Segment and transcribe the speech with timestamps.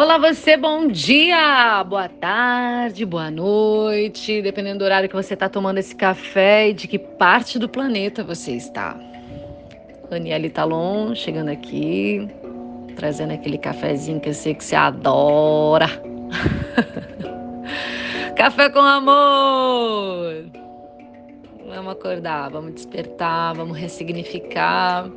[0.00, 5.78] Olá, você, bom dia, boa tarde, boa noite, dependendo do horário que você está tomando
[5.78, 8.96] esse café e de que parte do planeta você está.
[10.08, 12.28] Aniele Talon chegando aqui,
[12.94, 15.88] trazendo aquele cafezinho que eu sei que você adora.
[18.36, 20.44] Café com amor!
[21.66, 25.10] Vamos acordar, vamos despertar, vamos ressignificar.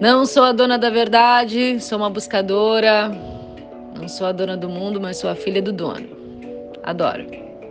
[0.00, 3.35] Não sou a dona da verdade, sou uma buscadora
[3.96, 6.08] não sou a dona do mundo, mas sou a filha do dono.
[6.82, 7.26] Adoro.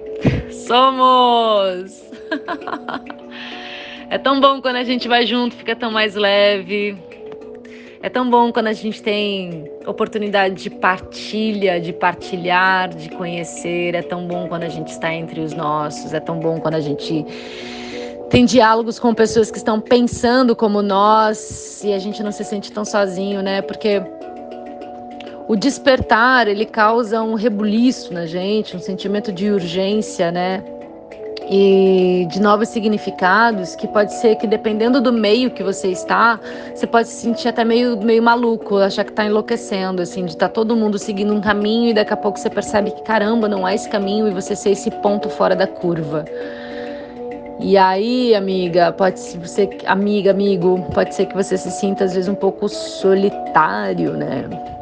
[0.51, 2.03] Somos!
[4.07, 6.95] É tão bom quando a gente vai junto, fica tão mais leve.
[8.03, 13.95] É tão bom quando a gente tem oportunidade de partilha, de partilhar, de conhecer.
[13.95, 16.13] É tão bom quando a gente está entre os nossos.
[16.13, 17.25] É tão bom quando a gente
[18.29, 22.71] tem diálogos com pessoas que estão pensando como nós e a gente não se sente
[22.71, 23.61] tão sozinho, né?
[23.63, 24.01] Porque
[25.47, 30.63] o despertar, ele causa um rebuliço na gente, um sentimento de urgência, né?
[31.47, 36.39] E de novos significados, que pode ser que dependendo do meio que você está,
[36.73, 40.47] você pode se sentir até meio, meio maluco, achar que está enlouquecendo, assim, de estar
[40.47, 43.67] tá todo mundo seguindo um caminho e daqui a pouco você percebe que caramba, não
[43.67, 46.25] é esse caminho e você ser esse ponto fora da curva.
[47.59, 52.15] E aí, amiga, pode ser você, amiga, amigo, pode ser que você se sinta às
[52.15, 54.74] vezes um pouco solitário, né?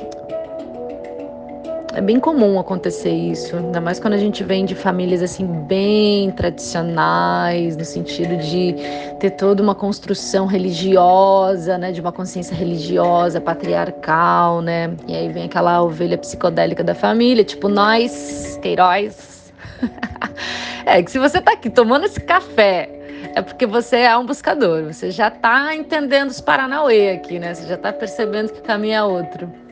[1.96, 6.32] É bem comum acontecer isso, ainda mais quando a gente vem de famílias assim bem
[6.32, 8.76] tradicionais, no sentido de
[9.20, 14.96] ter toda uma construção religiosa, né, de uma consciência religiosa, patriarcal, né?
[15.08, 19.54] E aí vem aquela ovelha psicodélica da família, tipo nós, Queiroz.
[20.88, 22.90] é que se você tá aqui tomando esse café,
[23.36, 27.54] é porque você é um buscador, você já tá entendendo os paranauê aqui, né?
[27.54, 29.64] Você já tá percebendo que o caminho é outro.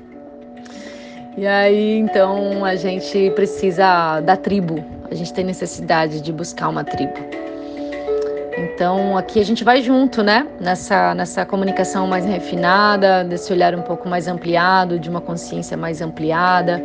[1.37, 6.83] E aí, então, a gente precisa da tribo, a gente tem necessidade de buscar uma
[6.83, 7.13] tribo.
[8.57, 10.45] Então, aqui a gente vai junto, né?
[10.59, 16.01] Nessa, nessa comunicação mais refinada, desse olhar um pouco mais ampliado, de uma consciência mais
[16.01, 16.83] ampliada,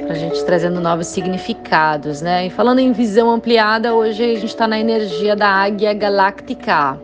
[0.00, 2.46] para a gente trazendo novos significados, né?
[2.46, 6.98] E falando em visão ampliada, hoje a gente está na energia da águia galáctica.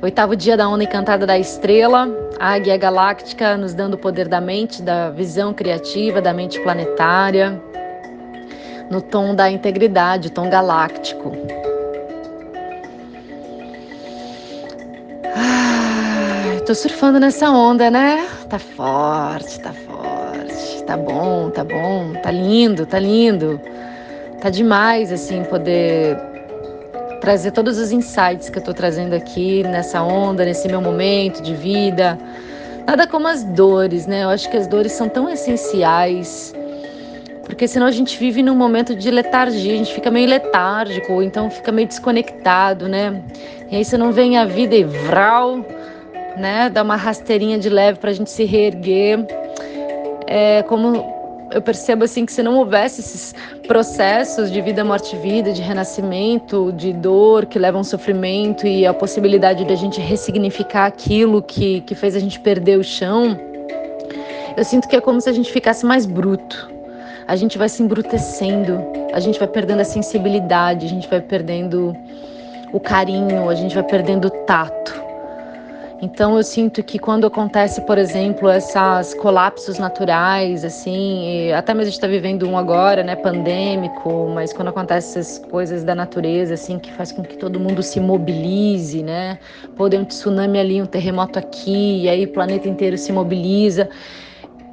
[0.00, 4.40] Oitavo dia da onda encantada da estrela, a águia galáctica nos dando o poder da
[4.40, 7.60] mente, da visão criativa, da mente planetária,
[8.88, 11.32] no tom da integridade, o tom galáctico.
[15.34, 18.24] Ah, tô surfando nessa onda, né?
[18.48, 20.84] Tá forte, tá forte.
[20.84, 22.12] Tá bom, tá bom.
[22.22, 23.60] Tá lindo, tá lindo.
[24.40, 26.37] Tá demais, assim, poder
[27.28, 31.54] trazer todos os insights que eu estou trazendo aqui nessa onda, nesse meu momento de
[31.54, 32.18] vida.
[32.86, 34.24] Nada como as dores, né?
[34.24, 36.54] Eu acho que as dores são tão essenciais,
[37.44, 41.22] porque senão a gente vive num momento de letargia, a gente fica meio letárgico, ou
[41.22, 43.22] então fica meio desconectado, né?
[43.70, 45.58] E aí você não vem a vida e vral,
[46.34, 46.70] né?
[46.70, 49.26] Dá uma rasteirinha de leve para a gente se reerguer.
[50.26, 51.17] É como
[51.50, 53.34] eu percebo assim que se não houvesse esses
[53.66, 59.64] processos de vida, morte vida, de renascimento, de dor que levam sofrimento e a possibilidade
[59.64, 63.38] de a gente ressignificar aquilo que, que fez a gente perder o chão,
[64.56, 66.68] eu sinto que é como se a gente ficasse mais bruto.
[67.28, 68.82] A gente vai se embrutecendo,
[69.12, 71.94] a gente vai perdendo a sensibilidade, a gente vai perdendo
[72.72, 74.97] o carinho, a gente vai perdendo o tato.
[76.00, 81.84] Então eu sinto que quando acontece, por exemplo, esses colapsos naturais, assim, até mesmo a
[81.86, 86.78] gente está vivendo um agora, né, pandêmico, mas quando acontecem essas coisas da natureza, assim,
[86.78, 89.40] que faz com que todo mundo se mobilize, né,
[89.76, 93.88] pode um tsunami ali, um terremoto aqui, e aí o planeta inteiro se mobiliza.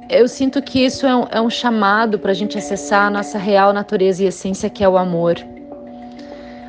[0.08, 3.36] Eu sinto que isso é um, é um chamado para a gente acessar a nossa
[3.36, 5.34] real natureza e essência, que é o amor.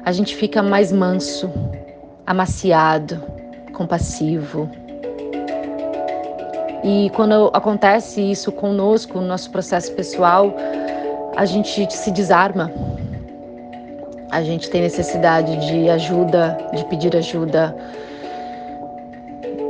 [0.03, 1.47] A gente fica mais manso,
[2.25, 3.36] amaciado
[3.77, 4.67] compassivo.
[6.83, 10.53] E quando acontece isso conosco, no nosso processo pessoal,
[11.35, 12.71] a gente se desarma.
[14.31, 17.75] A gente tem necessidade de ajuda, de pedir ajuda.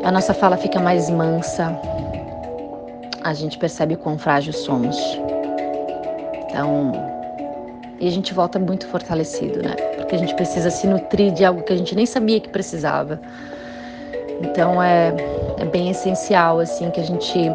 [0.04, 1.78] A nossa fala fica mais mansa.
[3.24, 4.98] A gente percebe quão frágil somos.
[6.46, 6.94] Então,
[8.00, 9.76] e a gente volta muito fortalecido, né?
[9.98, 13.20] Porque a gente precisa se nutrir de algo que a gente nem sabia que precisava.
[14.42, 15.14] Então é,
[15.60, 17.52] é bem essencial assim que a gente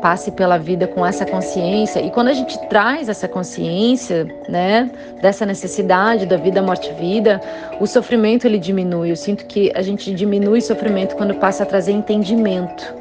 [0.00, 4.90] passe pela vida com essa consciência e quando a gente traz essa consciência, né,
[5.20, 7.40] dessa necessidade da vida, morte vida,
[7.80, 9.10] o sofrimento ele diminui.
[9.10, 12.94] Eu sinto que a gente diminui o sofrimento quando passa a trazer entendimento.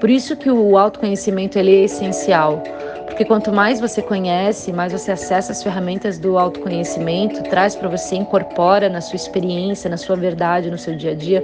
[0.00, 2.62] Por isso que o autoconhecimento ele é essencial,
[3.06, 8.16] Porque quanto mais você conhece, mais você acessa as ferramentas do autoconhecimento, traz para você,
[8.16, 11.42] incorpora na sua experiência, na sua verdade, no seu dia a dia,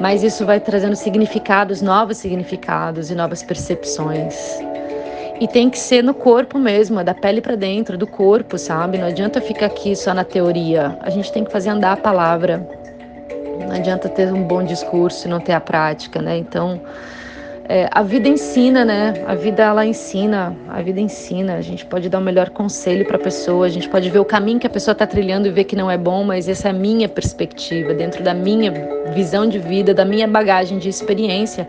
[0.00, 4.34] mais isso vai trazendo significados, novos significados e novas percepções.
[5.40, 8.98] E tem que ser no corpo mesmo, é da pele para dentro, do corpo, sabe?
[8.98, 10.96] Não adianta ficar aqui só na teoria.
[11.00, 12.66] A gente tem que fazer andar a palavra.
[13.58, 16.36] Não adianta ter um bom discurso e não ter a prática, né?
[16.36, 16.80] Então,
[17.66, 19.14] é, a vida ensina, né?
[19.26, 21.54] A vida ela ensina, a vida ensina.
[21.54, 24.24] A gente pode dar o melhor conselho para a pessoa, a gente pode ver o
[24.24, 26.70] caminho que a pessoa está trilhando e ver que não é bom, mas essa é
[26.70, 28.70] a minha perspectiva, dentro da minha
[29.14, 31.66] visão de vida, da minha bagagem de experiência.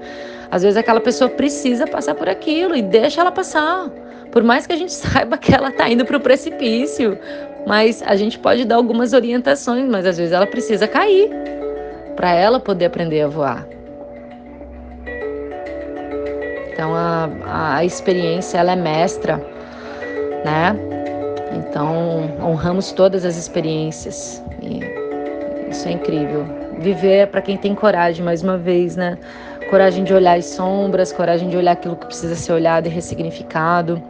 [0.52, 3.90] Às vezes aquela pessoa precisa passar por aquilo e deixa ela passar.
[4.32, 7.18] Por mais que a gente saiba que ela está indo para o precipício,
[7.66, 11.30] mas a gente pode dar algumas orientações, mas às vezes ela precisa cair
[12.18, 13.75] para ela poder aprender a voar.
[16.76, 19.38] Então a, a experiência ela é mestra,
[20.44, 20.76] né?
[21.54, 24.82] Então honramos todas as experiências e
[25.72, 26.46] isso é incrível.
[26.80, 29.18] Viver é para quem tem coragem, mais uma vez, né?
[29.70, 34.04] Coragem de olhar as sombras, coragem de olhar aquilo que precisa ser olhado e ressignificado.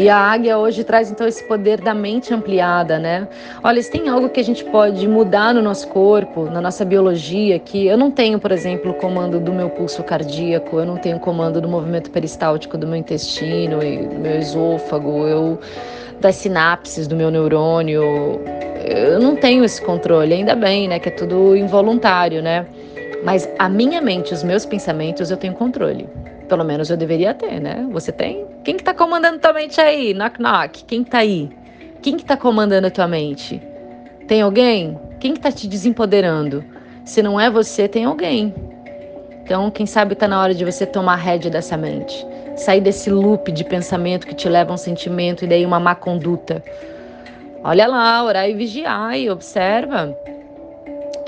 [0.00, 3.28] E a águia hoje traz então esse poder da mente ampliada, né?
[3.62, 7.58] Olha, se tem algo que a gente pode mudar no nosso corpo, na nossa biologia,
[7.58, 11.20] que eu não tenho, por exemplo, o comando do meu pulso cardíaco, eu não tenho
[11.20, 15.60] comando do movimento peristáltico do meu intestino e do meu esôfago, eu
[16.18, 18.02] das sinapses do meu neurônio,
[18.82, 22.64] eu não tenho esse controle, ainda bem, né, que é tudo involuntário, né?
[23.22, 26.08] Mas a minha mente, os meus pensamentos, eu tenho controle.
[26.50, 27.86] Pelo menos eu deveria ter, né?
[27.92, 28.44] Você tem?
[28.64, 30.12] Quem que tá comandando tua mente aí?
[30.12, 30.82] Knock knock.
[30.82, 31.48] Quem que tá aí?
[32.02, 33.62] Quem que tá comandando a tua mente?
[34.26, 34.98] Tem alguém?
[35.20, 36.64] Quem que tá te desempoderando?
[37.04, 38.52] Se não é você, tem alguém.
[39.44, 42.26] Então, quem sabe tá na hora de você tomar rédea dessa mente.
[42.56, 45.94] Sair desse loop de pensamento que te leva a um sentimento e daí uma má
[45.94, 46.64] conduta.
[47.62, 50.18] Olha lá, orar e vigiar e observa.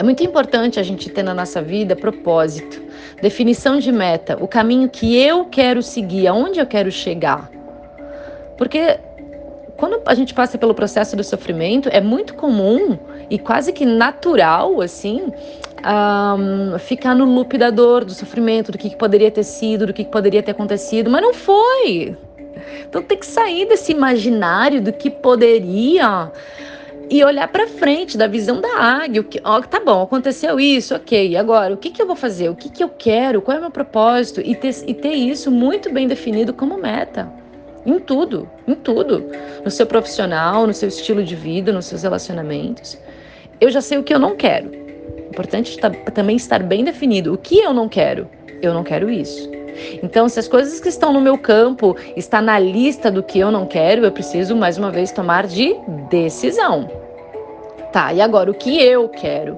[0.02, 2.82] É muito importante a gente ter na nossa vida propósito.
[3.22, 7.48] Definição de meta, o caminho que eu quero seguir, aonde eu quero chegar.
[8.58, 8.98] Porque
[9.76, 12.98] quando a gente passa pelo processo do sofrimento, é muito comum
[13.30, 15.32] e quase que natural, assim,
[15.86, 19.92] um, ficar no loop da dor, do sofrimento, do que, que poderia ter sido, do
[19.92, 22.16] que, que poderia ter acontecido, mas não foi.
[22.88, 26.32] Então tem que sair desse imaginário do que poderia
[27.12, 29.20] e olhar para frente da visão da águia.
[29.20, 31.36] O que, ó, tá bom, aconteceu isso, ok.
[31.36, 32.48] Agora, o que, que eu vou fazer?
[32.48, 33.42] O que, que eu quero?
[33.42, 34.40] Qual é o meu propósito?
[34.40, 37.30] E ter, e ter isso muito bem definido como meta.
[37.84, 39.26] Em tudo, em tudo.
[39.62, 42.96] No seu profissional, no seu estilo de vida, nos seus relacionamentos.
[43.60, 44.70] Eu já sei o que eu não quero.
[45.28, 47.34] Importante tá, também estar bem definido.
[47.34, 48.26] O que eu não quero?
[48.62, 49.50] Eu não quero isso.
[50.02, 53.50] Então, se as coisas que estão no meu campo está na lista do que eu
[53.50, 55.74] não quero, eu preciso mais uma vez tomar de
[56.08, 57.01] decisão.
[57.92, 59.54] Tá, e agora o que eu quero?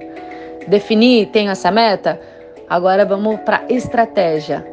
[0.67, 2.19] Definir, tenho essa meta?
[2.69, 4.65] Agora vamos para estratégia.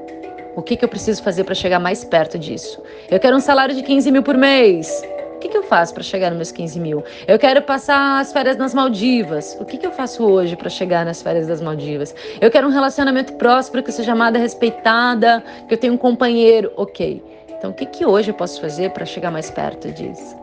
[0.57, 2.83] O que, que eu preciso fazer para chegar mais perto disso?
[3.09, 5.07] Eu quero um salário de 15 mil por mês.
[5.37, 7.05] O que, que eu faço para chegar nos meus 15 mil?
[7.27, 9.57] Eu quero passar as férias nas Maldivas.
[9.61, 12.15] O que, que eu faço hoje para chegar nas férias das Maldivas?
[12.41, 16.73] Eu quero um relacionamento próspero, que eu seja amada, respeitada, que eu tenha um companheiro.
[16.77, 17.23] Ok.
[17.49, 20.42] Então, o que, que hoje eu posso fazer para chegar mais perto disso?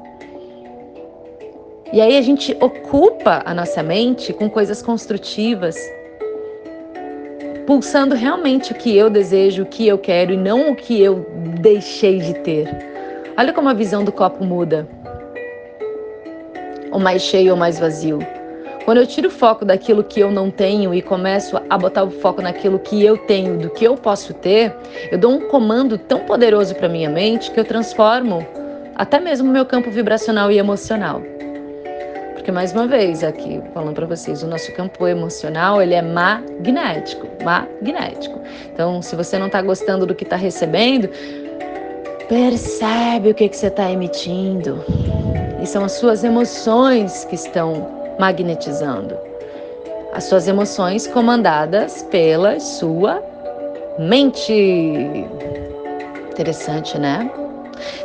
[1.91, 5.75] E aí a gente ocupa a nossa mente com coisas construtivas,
[7.65, 11.25] pulsando realmente o que eu desejo, o que eu quero e não o que eu
[11.59, 12.67] deixei de ter.
[13.35, 14.87] Olha como a visão do copo muda.
[16.91, 18.19] Ou mais cheio ou mais vazio.
[18.85, 22.11] Quando eu tiro o foco daquilo que eu não tenho e começo a botar o
[22.11, 24.75] foco naquilo que eu tenho, do que eu posso ter,
[25.11, 28.45] eu dou um comando tão poderoso para minha mente que eu transformo
[28.95, 31.21] até mesmo meu campo vibracional e emocional.
[32.49, 37.27] Porque mais uma vez aqui falando para vocês, o nosso campo emocional ele é magnético,
[37.45, 38.41] magnético.
[38.73, 41.07] Então, se você não está gostando do que está recebendo,
[42.27, 44.83] percebe o que, que você está emitindo.
[45.61, 47.87] E são as suas emoções que estão
[48.17, 49.15] magnetizando.
[50.11, 53.23] As suas emoções comandadas pela sua
[53.99, 55.27] mente.
[56.31, 57.29] Interessante, né?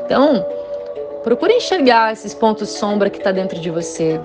[0.05, 0.45] Então,
[1.25, 4.21] Procure enxergar esses pontos sombra que está dentro de você.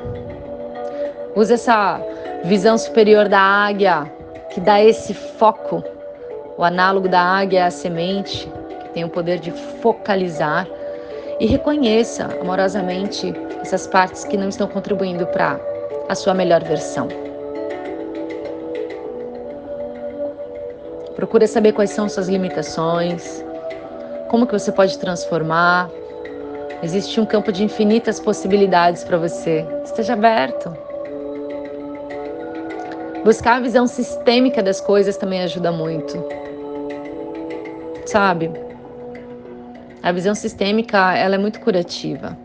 [1.33, 2.01] Use essa
[2.43, 4.11] visão superior da águia,
[4.49, 5.81] que dá esse foco.
[6.57, 8.51] O análogo da águia é a semente,
[8.81, 10.67] que tem o poder de focalizar.
[11.39, 15.57] E reconheça amorosamente essas partes que não estão contribuindo para
[16.09, 17.07] a sua melhor versão.
[21.15, 23.41] Procure saber quais são suas limitações.
[24.27, 25.89] como que você pode transformar.
[26.81, 29.65] Existe um campo de infinitas possibilidades para você.
[29.83, 30.73] Esteja aberto.
[33.23, 36.23] Buscar a visão sistêmica das coisas também ajuda muito.
[38.05, 38.49] Sabe?
[40.01, 42.37] A visão sistêmica, ela é muito curativa.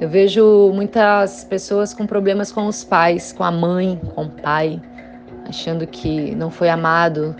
[0.00, 4.80] Eu vejo muitas pessoas com problemas com os pais, com a mãe, com o pai,
[5.48, 7.34] achando que não foi amado,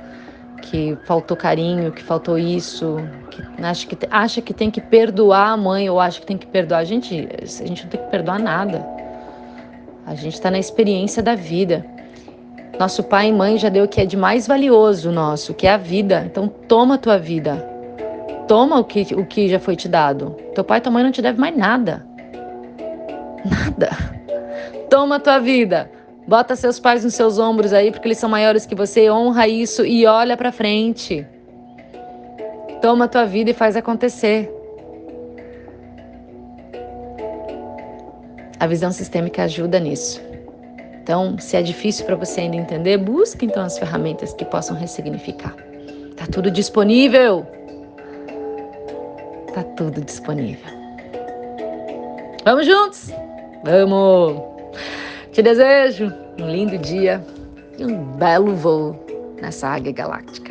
[0.62, 2.96] que faltou carinho, que faltou isso,
[3.30, 6.46] que acha que, acha que tem que perdoar a mãe ou acha que tem que
[6.46, 6.78] perdoar.
[6.78, 8.86] A gente, a gente não tem que perdoar nada.
[10.06, 11.84] A gente está na experiência da vida.
[12.78, 15.72] Nosso pai e mãe já deu o que é de mais valioso nosso, que é
[15.72, 16.22] a vida.
[16.24, 17.68] Então toma a tua vida.
[18.48, 20.36] Toma o que, o que já foi te dado.
[20.54, 22.06] Teu pai e tua mãe não te devem mais nada.
[23.44, 23.90] Nada.
[24.88, 25.90] Toma a tua vida.
[26.26, 29.10] Bota seus pais nos seus ombros aí, porque eles são maiores que você.
[29.10, 31.26] Honra isso e olha para frente.
[32.80, 34.52] Toma a tua vida e faz acontecer.
[38.58, 40.20] A visão sistêmica ajuda nisso.
[41.02, 45.54] Então, se é difícil para você ainda entender, busque então as ferramentas que possam ressignificar.
[46.16, 47.44] Tá tudo disponível.
[49.52, 50.70] Tá tudo disponível.
[52.44, 53.10] Vamos juntos?
[53.64, 54.51] Vamos!
[55.32, 57.24] Te desejo um lindo dia
[57.78, 58.94] e um belo voo
[59.40, 60.41] nessa águia galáctica.